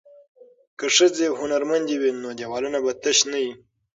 [0.77, 3.53] که ښځې هنرمندې وي نو دیوالونه به تش نه وي.